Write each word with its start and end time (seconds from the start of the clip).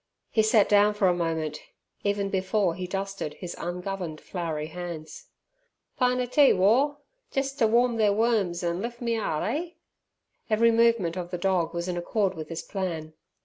He 0.31 0.41
sat 0.41 0.67
down 0.67 0.95
for 0.95 1.07
a 1.07 1.13
moment, 1.13 1.59
even 2.03 2.31
before 2.31 2.73
he 2.73 2.87
dusted 2.87 3.35
his 3.35 3.55
ungoverned 3.59 4.19
floury 4.19 4.65
hands. 4.65 5.27
"Pint 5.95 6.19
a 6.19 6.25
tea, 6.25 6.53
War, 6.53 6.97
jes' 7.33 7.53
t' 7.53 7.65
warm 7.65 7.99
ther 7.99 8.11
worms 8.11 8.63
an' 8.63 8.81
lif' 8.81 8.99
me 8.99 9.15
'art, 9.15 9.43
eh!" 9.43 9.69
Every 10.49 10.71
movement 10.71 11.17
of 11.17 11.29
the 11.29 11.37
dog 11.37 11.75
was 11.75 11.87
in 11.87 11.97
accord 11.97 12.33
with 12.33 12.49
this 12.49 12.63
plan. 12.63 13.13